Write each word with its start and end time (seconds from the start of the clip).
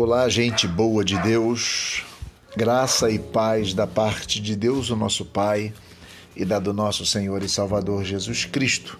Olá, 0.00 0.28
gente 0.28 0.68
boa 0.68 1.04
de 1.04 1.18
Deus, 1.22 2.04
graça 2.56 3.10
e 3.10 3.18
paz 3.18 3.74
da 3.74 3.84
parte 3.84 4.40
de 4.40 4.54
Deus, 4.54 4.90
o 4.90 4.96
nosso 4.96 5.24
Pai, 5.24 5.74
e 6.36 6.44
da 6.44 6.60
do 6.60 6.72
nosso 6.72 7.04
Senhor 7.04 7.42
e 7.42 7.48
Salvador 7.48 8.04
Jesus 8.04 8.44
Cristo. 8.44 8.96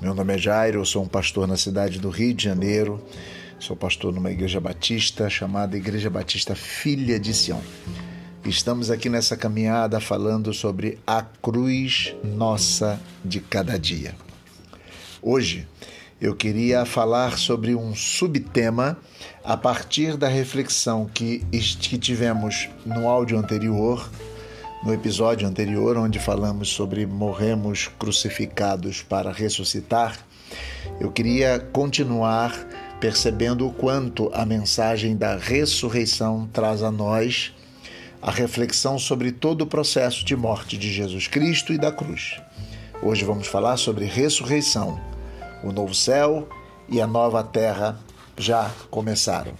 Meu 0.00 0.14
nome 0.14 0.34
é 0.34 0.38
Jairo, 0.38 0.80
eu 0.80 0.86
sou 0.86 1.02
um 1.02 1.06
pastor 1.06 1.46
na 1.46 1.58
cidade 1.58 2.00
do 2.00 2.08
Rio 2.08 2.32
de 2.32 2.44
Janeiro, 2.44 2.98
sou 3.58 3.76
pastor 3.76 4.10
numa 4.10 4.30
igreja 4.30 4.58
batista 4.58 5.28
chamada 5.28 5.76
Igreja 5.76 6.08
Batista 6.08 6.54
Filha 6.54 7.20
de 7.20 7.34
Sião. 7.34 7.60
Estamos 8.42 8.90
aqui 8.90 9.10
nessa 9.10 9.36
caminhada 9.36 10.00
falando 10.00 10.50
sobre 10.54 10.98
a 11.06 11.20
cruz 11.20 12.14
nossa 12.24 12.98
de 13.22 13.38
cada 13.38 13.78
dia. 13.78 14.14
Hoje 15.20 15.68
eu 16.20 16.34
queria 16.34 16.84
falar 16.86 17.36
sobre 17.36 17.74
um 17.74 17.94
subtema 17.94 18.96
a 19.44 19.56
partir 19.56 20.16
da 20.16 20.28
reflexão 20.28 21.06
que, 21.12 21.40
que 21.80 21.98
tivemos 21.98 22.68
no 22.86 23.06
áudio 23.08 23.38
anterior, 23.38 24.08
no 24.82 24.94
episódio 24.94 25.46
anterior, 25.46 25.96
onde 25.98 26.18
falamos 26.18 26.70
sobre 26.70 27.04
morremos 27.04 27.88
crucificados 27.98 29.02
para 29.02 29.30
ressuscitar. 29.30 30.18
Eu 30.98 31.12
queria 31.12 31.58
continuar 31.58 32.52
percebendo 32.98 33.66
o 33.66 33.72
quanto 33.72 34.30
a 34.32 34.46
mensagem 34.46 35.16
da 35.16 35.36
ressurreição 35.36 36.48
traz 36.50 36.82
a 36.82 36.90
nós 36.90 37.52
a 38.22 38.30
reflexão 38.30 38.98
sobre 38.98 39.30
todo 39.30 39.62
o 39.62 39.66
processo 39.66 40.24
de 40.24 40.34
morte 40.34 40.78
de 40.78 40.90
Jesus 40.90 41.28
Cristo 41.28 41.74
e 41.74 41.78
da 41.78 41.92
cruz. 41.92 42.40
Hoje 43.02 43.22
vamos 43.24 43.46
falar 43.46 43.76
sobre 43.76 44.06
ressurreição 44.06 44.98
o 45.66 45.72
novo 45.72 45.94
céu 45.94 46.48
e 46.88 47.00
a 47.00 47.06
nova 47.06 47.42
terra 47.42 47.98
já 48.36 48.70
começaram. 48.90 49.52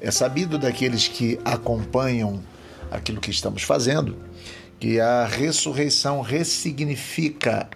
É 0.00 0.10
sabido 0.10 0.58
daqueles 0.58 1.08
que 1.08 1.38
acompanham 1.44 2.42
aquilo 2.90 3.20
que 3.20 3.30
estamos 3.30 3.62
fazendo 3.62 4.16
que 4.82 4.98
a 4.98 5.26
ressurreição 5.26 6.20
ressignifica 6.20 7.68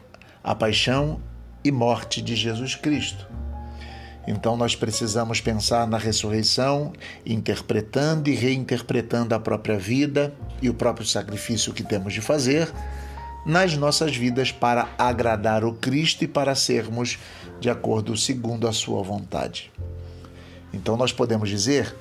a 0.43 0.57
paixão 0.57 1.21
e 1.63 1.71
morte 1.71 2.21
de 2.21 2.35
Jesus 2.35 2.75
Cristo. 2.75 3.29
Então 4.27 4.57
nós 4.57 4.75
precisamos 4.75 5.41
pensar 5.41 5.87
na 5.87 5.99
ressurreição, 5.99 6.93
interpretando 7.25 8.29
e 8.29 8.35
reinterpretando 8.35 9.37
a 9.37 9.39
própria 9.39 9.79
vida 9.79 10.35
e 10.61 10.69
o 10.69 10.75
próprio 10.75 11.07
sacrifício 11.07 11.73
que 11.73 11.85
temos 11.85 12.13
de 12.13 12.21
fazer 12.21 12.73
nas 13.47 13.77
nossas 13.77 14.17
vidas 14.17 14.51
para 14.51 14.89
agradar 14.99 15.65
o 15.65 15.73
Cristo 15.73 16.25
e 16.25 16.29
para 16.29 16.57
sermos 16.57 17.17
de 17.61 17.71
acordo 17.71 18.17
segundo 18.17 18.67
a 18.67 18.73
sua 18.73 19.01
vontade. 19.05 19.71
Então 20.75 20.97
nós 20.97 21.13
podemos 21.13 21.49
dizer 21.49 21.95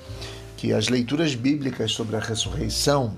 que 0.57 0.73
as 0.73 0.89
leituras 0.89 1.35
bíblicas 1.35 1.91
sobre 1.91 2.15
a 2.15 2.19
ressurreição, 2.19 3.15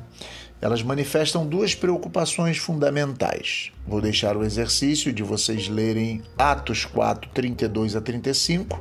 elas 0.59 0.83
manifestam 0.83 1.47
duas 1.47 1.73
preocupações 1.73 2.57
fundamentais. 2.57 3.71
Vou 3.87 4.01
deixar 4.01 4.35
o 4.35 4.43
exercício 4.43 5.13
de 5.13 5.23
vocês 5.23 5.69
lerem 5.69 6.21
Atos 6.37 6.83
4, 6.83 7.29
32 7.33 7.95
a 7.95 8.01
35 8.01 8.77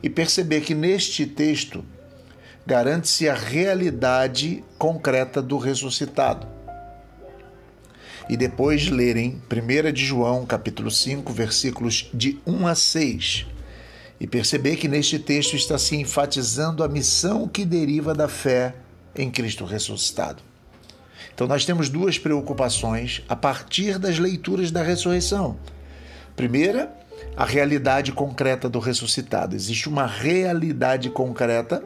e 0.00 0.08
perceber 0.08 0.60
que 0.60 0.74
neste 0.74 1.26
texto 1.26 1.84
garante-se 2.64 3.28
a 3.28 3.34
realidade 3.34 4.62
concreta 4.78 5.42
do 5.42 5.58
ressuscitado 5.58 6.57
e 8.28 8.36
depois 8.36 8.88
lerem 8.88 9.40
1 9.50 9.92
de 9.92 10.04
João, 10.04 10.44
capítulo 10.44 10.90
5, 10.90 11.32
versículos 11.32 12.10
de 12.12 12.38
1 12.46 12.66
a 12.66 12.74
6, 12.74 13.46
e 14.20 14.26
perceber 14.26 14.76
que 14.76 14.88
neste 14.88 15.18
texto 15.18 15.54
está 15.54 15.78
se 15.78 15.96
enfatizando 15.96 16.84
a 16.84 16.88
missão 16.88 17.48
que 17.48 17.64
deriva 17.64 18.12
da 18.12 18.28
fé 18.28 18.74
em 19.16 19.30
Cristo 19.30 19.64
ressuscitado. 19.64 20.42
Então 21.34 21.46
nós 21.46 21.64
temos 21.64 21.88
duas 21.88 22.18
preocupações 22.18 23.22
a 23.28 23.36
partir 23.36 23.98
das 23.98 24.18
leituras 24.18 24.70
da 24.70 24.82
ressurreição. 24.82 25.56
Primeira, 26.36 26.92
a 27.36 27.44
realidade 27.44 28.12
concreta 28.12 28.68
do 28.68 28.78
ressuscitado. 28.78 29.54
Existe 29.54 29.88
uma 29.88 30.06
realidade 30.06 31.10
concreta. 31.10 31.82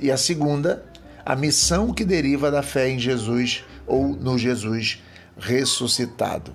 E 0.00 0.10
a 0.10 0.16
segunda, 0.16 0.84
a 1.24 1.36
missão 1.36 1.92
que 1.92 2.04
deriva 2.04 2.50
da 2.50 2.62
fé 2.62 2.88
em 2.88 2.98
Jesus 2.98 3.64
ou 3.86 4.08
no 4.16 4.38
Jesus 4.38 5.02
ressuscitado. 5.38 6.52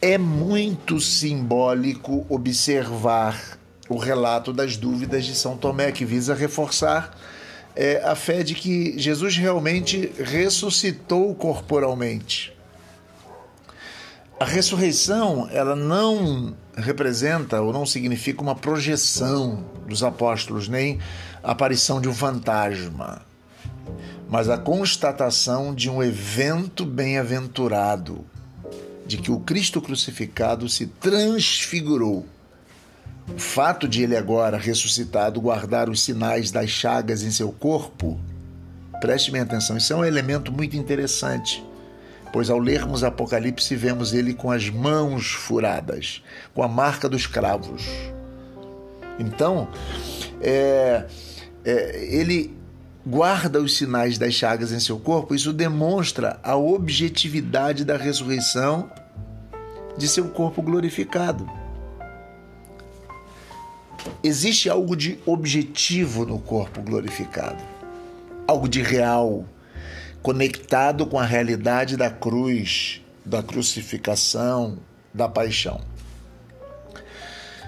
É 0.00 0.18
muito 0.18 1.00
simbólico 1.00 2.26
observar 2.28 3.58
o 3.88 3.96
relato 3.96 4.52
das 4.52 4.76
dúvidas 4.76 5.24
de 5.24 5.34
São 5.34 5.56
Tomé, 5.56 5.92
que 5.92 6.04
visa 6.04 6.34
reforçar 6.34 7.16
é, 7.74 8.02
a 8.04 8.14
fé 8.14 8.42
de 8.42 8.54
que 8.54 8.98
Jesus 8.98 9.36
realmente 9.36 10.12
ressuscitou 10.18 11.34
corporalmente. 11.34 12.52
A 14.38 14.44
ressurreição, 14.44 15.48
ela 15.50 15.74
não 15.74 16.54
representa 16.76 17.60
ou 17.62 17.72
não 17.72 17.86
significa 17.86 18.42
uma 18.42 18.54
projeção 18.54 19.64
dos 19.86 20.02
apóstolos, 20.02 20.68
nem 20.68 20.98
a 21.42 21.52
aparição 21.52 22.00
de 22.00 22.08
um 22.08 22.14
fantasma 22.14 23.22
mas 24.28 24.48
a 24.48 24.58
constatação 24.58 25.74
de 25.74 25.88
um 25.88 26.02
evento 26.02 26.84
bem-aventurado, 26.84 28.24
de 29.06 29.18
que 29.18 29.30
o 29.30 29.40
Cristo 29.40 29.80
crucificado 29.80 30.68
se 30.68 30.86
transfigurou. 30.86 32.26
O 33.34 33.38
fato 33.38 33.86
de 33.86 34.02
ele 34.02 34.16
agora 34.16 34.56
ressuscitado 34.56 35.40
guardar 35.40 35.88
os 35.88 36.02
sinais 36.02 36.50
das 36.50 36.70
chagas 36.70 37.22
em 37.22 37.30
seu 37.30 37.52
corpo, 37.52 38.18
preste 39.00 39.30
bem 39.30 39.40
atenção, 39.40 39.76
isso 39.76 39.92
é 39.92 39.96
um 39.96 40.04
elemento 40.04 40.50
muito 40.50 40.76
interessante, 40.76 41.64
pois 42.32 42.50
ao 42.50 42.58
lermos 42.58 43.04
Apocalipse 43.04 43.74
vemos 43.76 44.12
ele 44.12 44.34
com 44.34 44.50
as 44.50 44.68
mãos 44.68 45.32
furadas, 45.32 46.22
com 46.52 46.62
a 46.62 46.68
marca 46.68 47.08
dos 47.08 47.26
cravos. 47.26 47.84
Então, 49.18 49.68
é, 50.40 51.06
é, 51.64 52.04
ele 52.04 52.55
guarda 53.06 53.62
os 53.62 53.76
sinais 53.76 54.18
das 54.18 54.34
chagas 54.34 54.72
em 54.72 54.80
seu 54.80 54.98
corpo, 54.98 55.32
isso 55.32 55.52
demonstra 55.52 56.40
a 56.42 56.56
objetividade 56.56 57.84
da 57.84 57.96
ressurreição 57.96 58.90
de 59.96 60.08
seu 60.08 60.28
corpo 60.30 60.60
glorificado. 60.60 61.48
Existe 64.24 64.68
algo 64.68 64.96
de 64.96 65.20
objetivo 65.24 66.26
no 66.26 66.40
corpo 66.40 66.82
glorificado, 66.82 67.62
algo 68.46 68.68
de 68.68 68.82
real, 68.82 69.44
conectado 70.20 71.06
com 71.06 71.18
a 71.18 71.24
realidade 71.24 71.96
da 71.96 72.10
cruz, 72.10 73.00
da 73.24 73.40
crucificação, 73.40 74.78
da 75.14 75.28
paixão. 75.28 75.80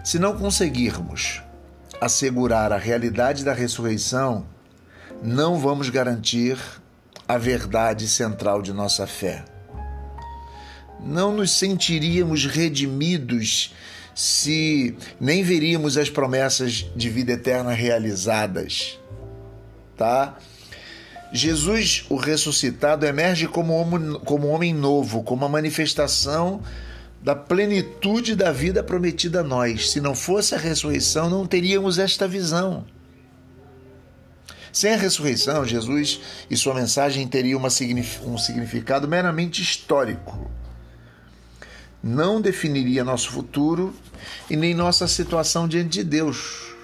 Se 0.02 0.18
não 0.18 0.36
conseguirmos 0.36 1.42
assegurar 2.00 2.72
a 2.72 2.78
realidade 2.78 3.44
da 3.44 3.52
ressurreição, 3.52 4.44
não 5.22 5.58
vamos 5.58 5.90
garantir 5.90 6.58
a 7.26 7.36
verdade 7.36 8.08
central 8.08 8.62
de 8.62 8.72
nossa 8.72 9.06
fé. 9.06 9.44
Não 11.00 11.32
nos 11.32 11.52
sentiríamos 11.52 12.46
redimidos 12.46 13.74
se 14.14 14.96
nem 15.20 15.42
veríamos 15.42 15.96
as 15.96 16.10
promessas 16.10 16.86
de 16.96 17.08
vida 17.08 17.32
eterna 17.32 17.72
realizadas, 17.72 18.98
tá? 19.96 20.36
Jesus, 21.32 22.04
o 22.08 22.16
ressuscitado, 22.16 23.06
emerge 23.06 23.46
como 23.46 23.74
homem, 23.74 24.18
como 24.24 24.48
homem 24.48 24.74
novo, 24.74 25.22
como 25.22 25.42
uma 25.42 25.48
manifestação 25.48 26.62
da 27.22 27.34
plenitude 27.34 28.34
da 28.34 28.50
vida 28.50 28.82
prometida 28.82 29.40
a 29.40 29.44
nós. 29.44 29.90
Se 29.90 30.00
não 30.00 30.14
fosse 30.14 30.54
a 30.54 30.58
ressurreição, 30.58 31.28
não 31.28 31.46
teríamos 31.46 31.98
esta 31.98 32.26
visão. 32.26 32.86
Sem 34.78 34.94
a 34.94 34.96
ressurreição, 34.96 35.64
Jesus 35.64 36.20
e 36.48 36.56
sua 36.56 36.72
mensagem 36.72 37.26
teriam 37.26 37.60
um 37.60 38.38
significado 38.38 39.08
meramente 39.08 39.60
histórico. 39.60 40.48
Não 42.00 42.40
definiria 42.40 43.02
nosso 43.02 43.28
futuro 43.28 43.92
e 44.48 44.56
nem 44.56 44.74
nossa 44.74 45.08
situação 45.08 45.66
diante 45.66 45.88
de 45.88 46.04
Deus, 46.04 46.76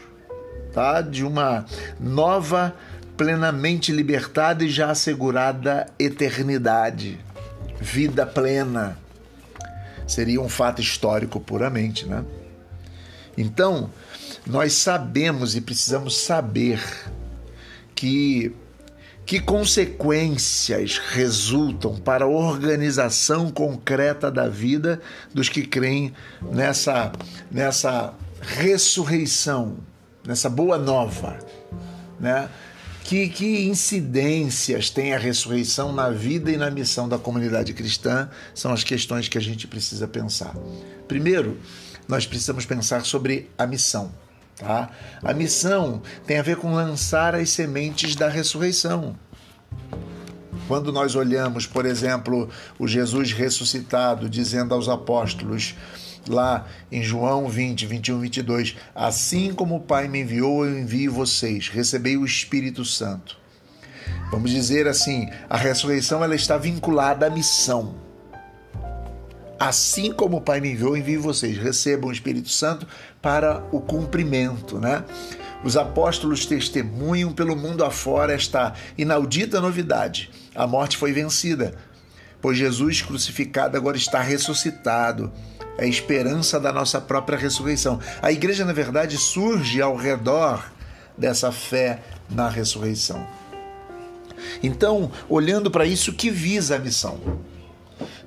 tá? 0.73 1.01
De 1.03 1.25
uma 1.25 1.67
nova, 2.01 2.75
plenamente 3.17 3.93
libertada 3.93 4.65
e 4.65 4.69
já 4.69 4.91
assegurada 4.91 5.87
eternidade, 5.97 7.21
vida 7.81 8.27
plena. 8.27 8.99
Seria 10.05 10.41
um 10.41 10.49
fato 10.49 10.83
histórico 10.83 11.39
puramente, 11.39 12.07
né? 12.07 12.25
Então, 13.39 13.89
nós 14.45 14.73
sabemos 14.73 15.55
e 15.55 15.61
precisamos 15.61 16.17
saber 16.17 16.83
que 17.95 18.55
que 19.27 19.41
consequências 19.41 20.99
resultam 20.99 21.97
para 21.97 22.27
a 22.27 22.29
organização 22.29 23.51
concreta 23.51 24.31
da 24.31 24.51
vida 24.51 25.01
dos 25.33 25.49
que 25.49 25.67
creem 25.67 26.13
nessa, 26.53 27.11
nessa 27.51 28.13
ressurreição 28.43 29.79
nessa 30.27 30.49
boa 30.49 30.79
nova, 30.79 31.39
né? 32.19 32.49
Que, 33.05 33.29
que 33.29 33.67
incidências 33.67 34.89
tem 34.89 35.13
a 35.13 35.19
ressurreição 35.19 35.93
na 35.93 36.09
vida 36.09 36.51
e 36.51 36.57
na 36.57 36.71
missão 36.71 37.07
da 37.07 37.19
comunidade 37.19 37.75
cristã? 37.75 38.31
São 38.55 38.73
as 38.73 38.83
questões 38.83 39.29
que 39.29 39.37
a 39.37 39.41
gente 39.41 39.67
precisa 39.67 40.09
pensar. 40.09 40.55
Primeiro, 41.07 41.59
nós 42.09 42.27
precisamos 42.27 42.65
pensar 42.65 43.05
sobre 43.05 43.51
a 43.59 43.67
missão. 43.67 44.11
Tá? 44.57 44.91
A 45.23 45.33
missão 45.35 46.01
tem 46.27 46.39
a 46.39 46.43
ver 46.43 46.57
com 46.57 46.75
lançar 46.75 47.35
as 47.35 47.51
sementes 47.51 48.15
da 48.15 48.29
ressurreição. 48.29 49.17
Quando 50.67 50.93
nós 50.93 51.15
olhamos, 51.15 51.67
por 51.67 51.85
exemplo, 51.85 52.49
o 52.79 52.89
Jesus 52.89 53.33
ressuscitado 53.33 54.31
dizendo 54.31 54.73
aos 54.73 54.89
apóstolos, 54.89 55.75
lá 56.27 56.67
em 56.91 57.03
João 57.03 57.49
20, 57.49 57.85
21, 57.87 58.21
22, 58.21 58.77
assim 58.95 59.53
como 59.53 59.77
o 59.77 59.81
Pai 59.81 60.09
me 60.09 60.21
enviou, 60.21 60.65
eu 60.65 60.79
envio 60.79 61.13
vocês, 61.13 61.69
recebei 61.69 62.17
o 62.17 62.25
Espírito 62.25 62.85
Santo. 62.85 63.37
Vamos 64.31 64.51
dizer 64.51 64.87
assim, 64.87 65.29
a 65.49 65.57
ressurreição 65.57 66.25
ela 66.25 66.35
está 66.35 66.57
vinculada 66.57 67.27
à 67.27 67.31
missão. 67.31 68.04
Assim 69.65 70.13
como 70.13 70.37
o 70.37 70.41
Pai 70.43 70.61
me 70.61 70.73
enviou, 70.73 70.91
eu 70.91 70.99
envio 70.99 71.23
vocês, 71.23 71.57
recebam 71.57 72.11
o 72.11 72.13
Espírito 72.13 72.51
Santo 72.51 72.87
para 73.23 73.65
o 73.73 73.81
cumprimento, 73.81 74.79
né? 74.79 75.03
Os 75.65 75.75
apóstolos 75.75 76.45
testemunham 76.45 77.33
pelo 77.33 77.57
mundo 77.57 77.83
afora 77.83 78.35
esta 78.35 78.75
inaudita 78.99 79.63
novidade. 79.63 80.31
A 80.55 80.67
morte 80.67 80.99
foi 80.99 81.15
vencida, 81.15 81.75
pois 82.43 82.59
Jesus 82.59 83.01
crucificado 83.01 83.75
agora 83.75 83.97
está 83.97 84.21
ressuscitado. 84.21 85.33
É 85.79 85.85
a 85.85 85.89
esperança 85.89 86.61
da 86.61 86.71
nossa 86.71 87.01
própria 87.01 87.39
ressurreição. 87.39 87.99
A 88.21 88.31
igreja, 88.31 88.67
na 88.67 88.75
verdade, 88.75 89.17
surge 89.17 89.81
ao 89.81 89.97
redor 89.97 90.71
dessa 91.17 91.51
fé 91.51 92.03
na 92.29 92.51
ressurreição. 92.51 93.27
Então, 94.63 95.11
olhando 95.27 95.71
para 95.71 95.87
isso, 95.87 96.13
que 96.13 96.29
visa 96.29 96.77
a 96.77 96.79
missão? 96.79 97.19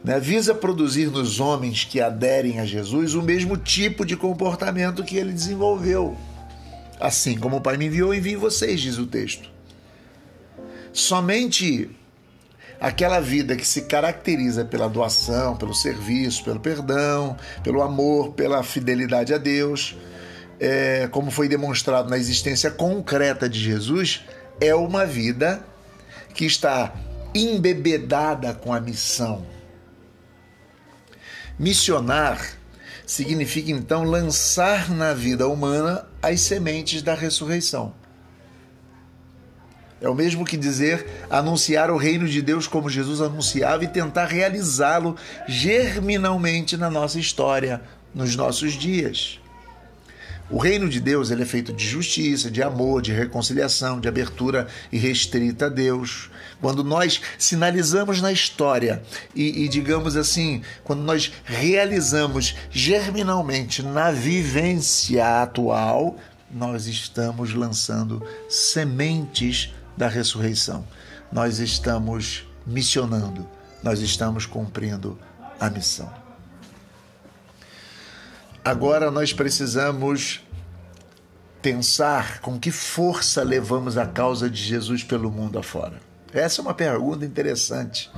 Né? 0.07 0.21
Visa 0.21 0.55
produzir 0.55 1.11
nos 1.11 1.41
homens 1.41 1.83
que 1.83 1.99
aderem 1.99 2.61
a 2.61 2.65
Jesus 2.65 3.13
o 3.13 3.21
mesmo 3.21 3.57
tipo 3.57 4.05
de 4.05 4.15
comportamento 4.15 5.03
que 5.03 5.17
ele 5.17 5.33
desenvolveu. 5.33 6.15
Assim 6.97 7.37
como 7.37 7.57
o 7.57 7.61
Pai 7.61 7.75
me 7.75 7.87
enviou, 7.87 8.13
envio 8.13 8.39
vocês, 8.39 8.79
diz 8.79 8.97
o 8.97 9.05
texto. 9.05 9.49
Somente 10.93 11.91
aquela 12.79 13.19
vida 13.19 13.57
que 13.57 13.67
se 13.67 13.81
caracteriza 13.81 14.63
pela 14.63 14.87
doação, 14.87 15.57
pelo 15.57 15.73
serviço, 15.73 16.41
pelo 16.41 16.61
perdão, 16.61 17.35
pelo 17.61 17.81
amor, 17.81 18.31
pela 18.31 18.63
fidelidade 18.63 19.33
a 19.33 19.37
Deus, 19.37 19.97
é, 20.57 21.09
como 21.11 21.29
foi 21.29 21.49
demonstrado 21.49 22.09
na 22.09 22.17
existência 22.17 22.71
concreta 22.71 23.49
de 23.49 23.59
Jesus, 23.59 24.23
é 24.61 24.73
uma 24.73 25.05
vida 25.05 25.61
que 26.33 26.45
está 26.45 26.93
embebedada 27.35 28.53
com 28.53 28.71
a 28.71 28.79
missão. 28.79 29.56
Missionar 31.59 32.39
significa 33.05 33.71
então 33.71 34.03
lançar 34.03 34.89
na 34.89 35.13
vida 35.13 35.47
humana 35.47 36.05
as 36.21 36.41
sementes 36.41 37.01
da 37.01 37.13
ressurreição. 37.13 37.93
É 39.99 40.07
o 40.07 40.13
mesmo 40.13 40.45
que 40.45 40.55
dizer 40.55 41.25
anunciar 41.29 41.89
o 41.89 41.97
reino 41.97 42.27
de 42.27 42.41
Deus 42.41 42.67
como 42.67 42.89
Jesus 42.89 43.19
anunciava 43.21 43.83
e 43.83 43.87
tentar 43.87 44.25
realizá-lo 44.25 45.15
germinalmente 45.47 46.77
na 46.77 46.89
nossa 46.89 47.19
história, 47.19 47.81
nos 48.13 48.35
nossos 48.35 48.73
dias. 48.73 49.39
O 50.49 50.57
reino 50.57 50.87
de 50.87 51.01
Deus 51.01 51.29
ele 51.29 51.43
é 51.43 51.45
feito 51.45 51.73
de 51.73 51.85
justiça, 51.85 52.49
de 52.49 52.63
amor, 52.63 53.01
de 53.01 53.11
reconciliação, 53.11 53.99
de 53.99 54.07
abertura 54.07 54.67
irrestrita 54.91 55.65
a 55.65 55.69
Deus. 55.69 56.29
Quando 56.61 56.85
nós 56.85 57.19
sinalizamos 57.37 58.21
na 58.21 58.31
história 58.31 59.03
e, 59.35 59.65
e, 59.65 59.67
digamos 59.67 60.15
assim, 60.15 60.61
quando 60.85 61.01
nós 61.01 61.33
realizamos 61.43 62.55
germinalmente 62.71 63.83
na 63.83 64.09
vivência 64.09 65.41
atual, 65.43 66.15
nós 66.49 66.87
estamos 66.87 67.53
lançando 67.53 68.25
sementes 68.47 69.73
da 69.97 70.07
ressurreição. 70.07 70.87
Nós 71.29 71.59
estamos 71.59 72.47
missionando, 72.65 73.45
nós 73.83 73.99
estamos 73.99 74.45
cumprindo 74.45 75.19
a 75.59 75.69
missão. 75.69 76.26
Agora 78.67 79.09
nós 79.09 79.31
precisamos 79.31 80.45
pensar 81.61 82.41
com 82.41 82.59
que 82.59 82.69
força 82.69 83.41
levamos 83.41 83.97
a 83.97 84.05
causa 84.05 84.49
de 84.49 84.61
Jesus 84.61 85.05
pelo 85.05 85.31
mundo 85.31 85.57
afora. 85.57 86.01
Essa 86.33 86.59
é 86.59 86.63
uma 86.63 86.73
pergunta 86.73 87.23
interessante. 87.23 88.11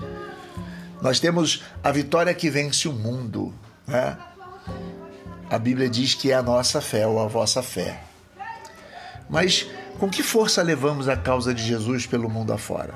Nós 1.04 1.19
temos 1.19 1.62
a 1.84 1.92
vitória 1.92 2.34
que 2.34 2.50
vence 2.50 2.88
o 2.88 2.92
mundo. 2.92 3.54
Né? 3.86 4.18
A 5.51 5.60
Bíblia 5.60 5.88
diz 5.88 6.16
que 6.16 6.31
é 6.31 6.36
a 6.36 6.42
nossa 6.42 6.81
fé 6.81 7.06
ou 7.06 7.19
a 7.19 7.28
vossa 7.28 7.62
fé. 7.62 8.02
Mas 9.30 9.68
com 10.00 10.10
que 10.10 10.24
força 10.24 10.63
levamos 10.63 11.07
a 11.07 11.16
causa 11.16 11.54
de 11.54 11.62
Jesus 11.62 12.07
pelo 12.07 12.28
mundo 12.28 12.52
afora? 12.52 12.95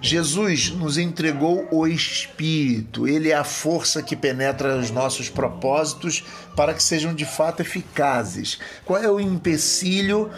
Jesus 0.00 0.70
nos 0.70 0.98
entregou 0.98 1.66
o 1.70 1.86
Espírito, 1.86 3.08
ele 3.08 3.30
é 3.30 3.34
a 3.34 3.44
força 3.44 4.02
que 4.02 4.14
penetra 4.14 4.76
os 4.76 4.90
nossos 4.90 5.28
propósitos 5.28 6.24
para 6.54 6.74
que 6.74 6.82
sejam 6.82 7.14
de 7.14 7.24
fato 7.24 7.60
eficazes. 7.60 8.58
Qual 8.84 9.02
é 9.02 9.10
o 9.10 9.18
empecilho 9.18 10.30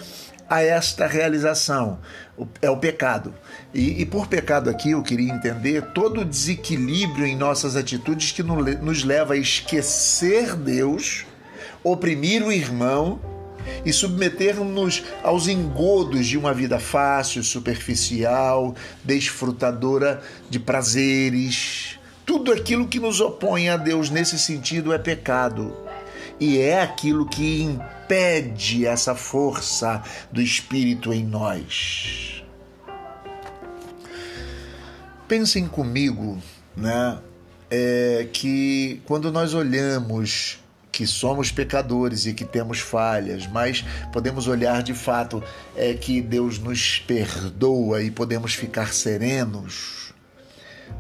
a 0.49 0.62
esta 0.62 1.06
realização? 1.06 1.99
É 2.62 2.70
o 2.70 2.76
pecado. 2.76 3.34
E, 3.75 4.00
e, 4.00 4.06
por 4.06 4.28
pecado 4.28 4.70
aqui 4.70 4.93
eu 4.93 5.02
queria 5.02 5.32
entender 5.32 5.82
todo 5.93 6.20
o 6.20 6.25
desequilíbrio 6.25 7.26
em 7.26 7.37
nossas 7.37 7.76
atitudes 7.76 8.32
que 8.32 8.43
nos 8.43 9.04
leva 9.04 9.34
a 9.34 9.37
esquecer 9.37 10.54
Deus, 10.54 11.26
oprimir 11.82 12.43
o 12.43 12.52
irmão 12.52 13.20
e 13.85 13.93
submeter-nos 13.93 15.03
aos 15.23 15.49
engodos 15.49 16.26
de 16.26 16.37
uma 16.37 16.53
vida 16.53 16.79
fácil, 16.79 17.43
superficial, 17.43 18.75
desfrutadora 19.05 20.23
de 20.49 20.59
prazeres. 20.59 21.99
Tudo 22.25 22.53
aquilo 22.53 22.87
que 22.87 23.00
nos 23.00 23.20
opõe 23.20 23.69
a 23.69 23.76
Deus 23.76 24.11
nesse 24.11 24.38
sentido 24.38 24.93
é 24.93 24.99
pecado. 24.99 25.75
E 26.40 26.59
é 26.59 26.83
aquilo 26.83 27.26
que 27.26 27.62
impede 27.62 28.87
essa 28.87 29.14
força 29.14 30.02
do 30.31 30.40
Espírito 30.40 31.12
em 31.12 31.25
nós. 31.25 32.45
Pensem 35.26 35.66
comigo, 35.66 36.38
né? 36.76 37.19
É 37.71 38.28
que 38.33 39.02
quando 39.04 39.31
nós 39.31 39.52
olhamos 39.52 40.59
que 40.99 41.07
somos 41.07 41.52
pecadores 41.52 42.26
e 42.26 42.35
que 42.35 42.45
temos 42.45 42.81
falhas, 42.81 43.47
mas 43.47 43.85
podemos 44.12 44.49
olhar 44.49 44.83
de 44.83 44.93
fato 44.93 45.40
é 45.76 45.95
que 45.95 46.21
Deus 46.21 46.59
nos 46.59 46.99
perdoa 46.99 48.02
e 48.02 48.11
podemos 48.11 48.55
ficar 48.55 48.93
serenos, 48.93 50.12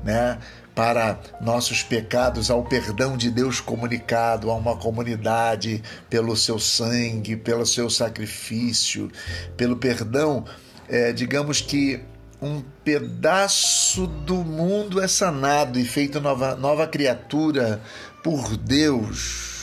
né? 0.04 0.38
Para 0.72 1.18
nossos 1.40 1.82
pecados, 1.82 2.48
ao 2.48 2.62
perdão 2.62 3.16
de 3.16 3.28
Deus 3.28 3.58
comunicado 3.58 4.52
a 4.52 4.54
uma 4.54 4.76
comunidade 4.76 5.82
pelo 6.08 6.36
seu 6.36 6.60
sangue, 6.60 7.34
pelo 7.34 7.66
seu 7.66 7.90
sacrifício, 7.90 9.10
pelo 9.56 9.76
perdão, 9.76 10.44
é, 10.88 11.12
digamos 11.12 11.60
que 11.60 12.00
um 12.40 12.62
pedaço 12.84 14.06
do 14.06 14.44
mundo 14.44 15.00
é 15.00 15.08
sanado 15.08 15.76
e 15.76 15.84
feito 15.84 16.20
nova, 16.20 16.54
nova 16.54 16.86
criatura 16.86 17.82
por 18.22 18.56
Deus 18.56 19.57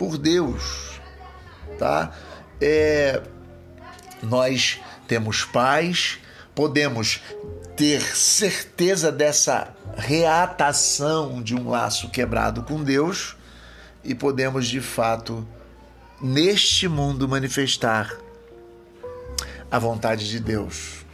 por 0.00 0.16
Deus, 0.16 0.98
tá? 1.78 2.10
É, 2.58 3.20
nós 4.22 4.80
temos 5.06 5.44
paz, 5.44 6.18
podemos 6.54 7.20
ter 7.76 8.00
certeza 8.00 9.12
dessa 9.12 9.74
reatação 9.98 11.42
de 11.42 11.54
um 11.54 11.68
laço 11.68 12.08
quebrado 12.08 12.62
com 12.62 12.82
Deus 12.82 13.36
e 14.02 14.14
podemos 14.14 14.68
de 14.68 14.80
fato 14.80 15.46
neste 16.18 16.88
mundo 16.88 17.28
manifestar 17.28 18.10
a 19.70 19.78
vontade 19.78 20.30
de 20.30 20.40
Deus. 20.40 21.04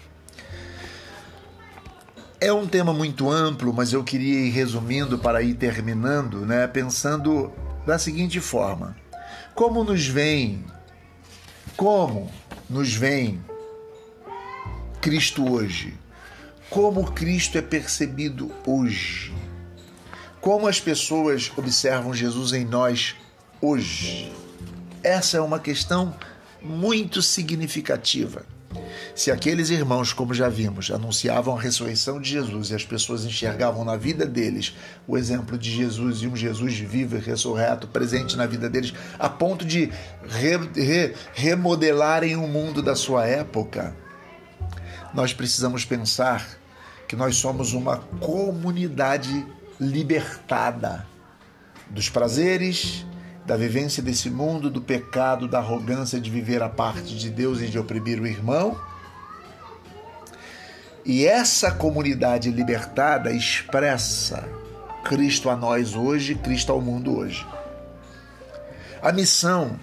É 2.41 2.53
um 2.53 2.69
tema 2.69 2.93
muito 2.93 3.29
amplo, 3.29 3.73
mas 3.73 3.93
eu 3.93 4.05
queria 4.05 4.47
ir 4.47 4.51
resumindo 4.51 5.19
para 5.19 5.43
ir 5.43 5.55
terminando, 5.55 6.47
né? 6.47 6.69
Pensando 6.69 7.53
da 7.87 7.99
seguinte 7.99 8.41
forma: 8.41 8.97
como 9.55 9.85
nos 9.85 10.07
vem, 10.07 10.65
como 11.77 12.31
nos 12.69 12.93
vem 12.93 13.43
Cristo 15.01 15.51
hoje? 15.51 15.97
Como 16.69 17.13
Cristo 17.13 17.57
é 17.57 17.63
percebido 17.63 18.51
hoje? 18.67 19.33
Como 20.41 20.67
as 20.67 20.81
pessoas 20.81 21.51
observam 21.57 22.13
Jesus 22.13 22.53
em 22.53 22.65
nós 22.65 23.15
hoje? 23.61 24.33
Essa 25.03 25.37
é 25.37 25.41
uma 25.41 25.61
questão 25.61 26.15
muito 26.61 27.23
significativa. 27.23 28.45
Se 29.15 29.31
aqueles 29.31 29.71
irmãos, 29.71 30.13
como 30.13 30.35
já 30.35 30.49
vimos, 30.49 30.91
anunciavam 30.91 31.57
a 31.57 31.61
ressurreição 31.61 32.21
de 32.21 32.31
Jesus 32.31 32.71
e 32.71 32.75
as 32.75 32.85
pessoas 32.85 33.25
enxergavam 33.25 33.85
na 33.85 33.97
vida 33.97 34.27
deles 34.27 34.75
o 35.07 35.17
exemplo 35.17 35.57
de 35.57 35.71
Jesus 35.75 36.19
e 36.23 36.27
um 36.27 36.37
Jesus 36.37 36.79
vivo 36.79 37.17
e 37.17 37.21
ressurreto 37.21 37.89
presente 37.89 38.37
na 38.37 38.47
vida 38.47 38.69
deles, 38.69 38.93
a 39.19 39.29
ponto 39.29 39.65
de 39.65 39.91
re, 40.29 40.57
re, 40.75 41.15
remodelarem 41.35 42.37
o 42.37 42.47
mundo 42.47 42.83
da 42.83 42.95
sua 42.95 43.27
época, 43.27 43.97
nós 45.15 45.33
precisamos 45.33 45.85
pensar 45.85 46.47
que 47.09 47.17
nós 47.17 47.37
somos 47.37 47.73
uma 47.73 47.99
comunidade 48.21 49.47
libertada 49.81 51.07
dos 51.89 52.09
prazeres, 52.09 53.07
da 53.47 53.57
vivência 53.57 54.03
desse 54.03 54.29
mundo, 54.29 54.69
do 54.69 54.81
pecado, 54.81 55.47
da 55.47 55.59
arrogância 55.59 56.21
de 56.21 56.31
viver 56.31 56.63
a 56.63 56.69
parte 56.69 57.17
de 57.17 57.31
Deus 57.31 57.61
e 57.61 57.69
de 57.69 57.79
oprimir 57.79 58.21
o 58.21 58.27
irmão. 58.27 58.79
E 61.05 61.25
essa 61.25 61.71
comunidade 61.71 62.51
libertada 62.51 63.31
expressa 63.31 64.49
Cristo 65.05 65.49
a 65.49 65.55
nós 65.55 65.95
hoje, 65.95 66.35
Cristo 66.35 66.73
ao 66.73 66.81
mundo 66.81 67.17
hoje. 67.17 67.47
A 69.01 69.13
missão, 69.13 69.79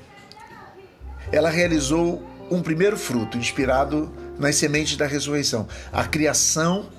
ela 1.32 1.50
realizou 1.50 2.22
um 2.52 2.62
primeiro 2.62 2.98
fruto 2.98 3.38
inspirado 3.38 4.12
nas 4.38 4.58
sementes 4.58 4.98
da 4.98 5.08
ressurreição, 5.08 5.66
a 5.94 6.04
criação 6.04 6.90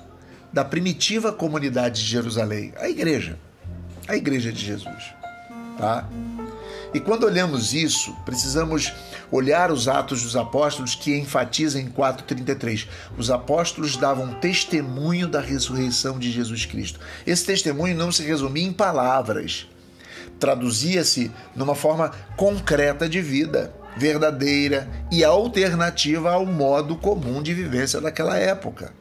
da 0.51 0.65
primitiva 0.65 1.31
comunidade 1.31 2.01
de 2.01 2.07
Jerusalém, 2.07 2.73
a 2.77 2.89
igreja, 2.89 3.37
a 4.07 4.15
igreja 4.15 4.51
de 4.51 4.65
Jesus, 4.65 5.13
tá? 5.77 6.09
E 6.93 6.99
quando 6.99 7.25
olhamos 7.25 7.73
isso, 7.73 8.15
precisamos 8.25 8.93
olhar 9.31 9.71
os 9.71 9.87
Atos 9.87 10.23
dos 10.23 10.35
Apóstolos 10.35 10.95
que 10.95 11.17
enfatiza 11.17 11.79
em 11.79 11.87
4:33. 11.87 12.87
Os 13.17 13.29
apóstolos 13.29 13.97
davam 13.97 14.33
testemunho 14.35 15.27
da 15.27 15.41
ressurreição 15.41 16.17
de 16.17 16.31
Jesus 16.31 16.65
Cristo. 16.65 16.99
Esse 17.25 17.45
testemunho 17.45 17.95
não 17.95 18.11
se 18.11 18.23
resumia 18.23 18.67
em 18.67 18.73
palavras, 18.73 19.67
traduzia-se 20.39 21.31
numa 21.55 21.75
forma 21.75 22.11
concreta 22.37 23.09
de 23.09 23.21
vida, 23.21 23.73
verdadeira 23.97 24.87
e 25.11 25.23
alternativa 25.23 26.31
ao 26.31 26.45
modo 26.45 26.95
comum 26.95 27.41
de 27.41 27.53
vivência 27.53 28.01
daquela 28.01 28.37
época. 28.37 28.93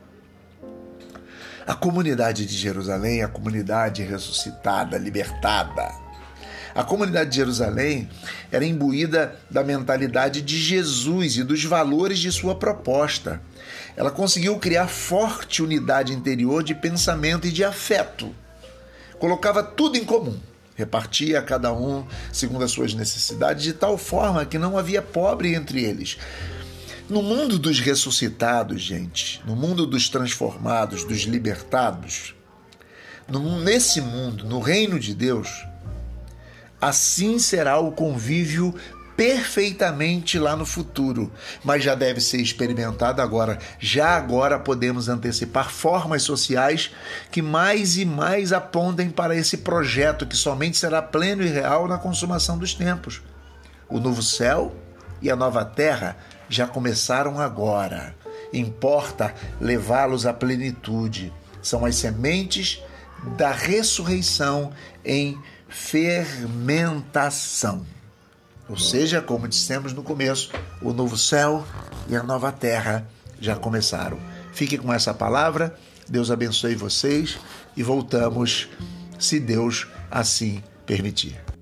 A 1.66 1.74
comunidade 1.74 2.44
de 2.44 2.54
Jerusalém, 2.54 3.22
a 3.22 3.28
comunidade 3.28 4.02
ressuscitada, 4.02 4.98
libertada, 4.98 6.03
a 6.74 6.82
comunidade 6.82 7.30
de 7.30 7.36
Jerusalém 7.36 8.08
era 8.50 8.64
imbuída 8.64 9.36
da 9.48 9.62
mentalidade 9.62 10.42
de 10.42 10.58
Jesus 10.58 11.36
e 11.36 11.44
dos 11.44 11.64
valores 11.64 12.18
de 12.18 12.32
sua 12.32 12.56
proposta. 12.56 13.40
Ela 13.96 14.10
conseguiu 14.10 14.58
criar 14.58 14.88
forte 14.88 15.62
unidade 15.62 16.12
interior 16.12 16.64
de 16.64 16.74
pensamento 16.74 17.46
e 17.46 17.52
de 17.52 17.62
afeto. 17.62 18.34
Colocava 19.20 19.62
tudo 19.62 19.96
em 19.96 20.04
comum, 20.04 20.36
repartia 20.74 21.38
a 21.38 21.42
cada 21.42 21.72
um 21.72 22.04
segundo 22.32 22.64
as 22.64 22.72
suas 22.72 22.92
necessidades, 22.92 23.62
de 23.62 23.72
tal 23.72 23.96
forma 23.96 24.44
que 24.44 24.58
não 24.58 24.76
havia 24.76 25.00
pobre 25.00 25.54
entre 25.54 25.84
eles. 25.84 26.18
No 27.08 27.22
mundo 27.22 27.58
dos 27.58 27.78
ressuscitados, 27.78 28.82
gente, 28.82 29.40
no 29.46 29.54
mundo 29.54 29.86
dos 29.86 30.08
transformados, 30.08 31.04
dos 31.04 31.20
libertados, 31.20 32.34
no, 33.28 33.60
nesse 33.60 34.00
mundo, 34.00 34.44
no 34.44 34.58
reino 34.58 34.98
de 34.98 35.14
Deus, 35.14 35.48
Assim 36.84 37.38
será 37.38 37.78
o 37.78 37.92
convívio 37.92 38.74
perfeitamente 39.16 40.38
lá 40.38 40.54
no 40.54 40.66
futuro, 40.66 41.32
mas 41.64 41.82
já 41.82 41.94
deve 41.94 42.20
ser 42.20 42.42
experimentado 42.42 43.22
agora. 43.22 43.58
Já 43.80 44.14
agora 44.14 44.58
podemos 44.58 45.08
antecipar 45.08 45.70
formas 45.70 46.24
sociais 46.24 46.90
que 47.30 47.40
mais 47.40 47.96
e 47.96 48.04
mais 48.04 48.52
apontem 48.52 49.08
para 49.08 49.34
esse 49.34 49.56
projeto 49.56 50.26
que 50.26 50.36
somente 50.36 50.76
será 50.76 51.00
pleno 51.00 51.42
e 51.42 51.48
real 51.48 51.88
na 51.88 51.96
consumação 51.96 52.58
dos 52.58 52.74
tempos. 52.74 53.22
O 53.88 53.98
novo 53.98 54.22
céu 54.22 54.76
e 55.22 55.30
a 55.30 55.36
nova 55.36 55.64
terra 55.64 56.18
já 56.50 56.66
começaram 56.66 57.40
agora. 57.40 58.14
Importa 58.52 59.34
levá-los 59.58 60.26
à 60.26 60.34
plenitude. 60.34 61.32
São 61.62 61.82
as 61.86 61.96
sementes 61.96 62.82
da 63.38 63.52
ressurreição 63.52 64.70
em 65.02 65.38
fermentação. 65.74 67.84
Ou 68.68 68.78
seja, 68.78 69.20
como 69.20 69.48
dissemos 69.48 69.92
no 69.92 70.04
começo, 70.04 70.50
o 70.80 70.92
novo 70.92 71.18
céu 71.18 71.66
e 72.08 72.16
a 72.16 72.22
nova 72.22 72.52
terra 72.52 73.06
já 73.40 73.56
começaram. 73.56 74.18
Fique 74.52 74.78
com 74.78 74.92
essa 74.92 75.12
palavra, 75.12 75.76
Deus 76.08 76.30
abençoe 76.30 76.76
vocês 76.76 77.38
e 77.76 77.82
voltamos, 77.82 78.68
se 79.18 79.40
Deus 79.40 79.88
assim 80.10 80.62
permitir. 80.86 81.53